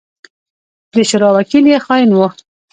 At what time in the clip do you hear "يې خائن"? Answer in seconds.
1.71-2.09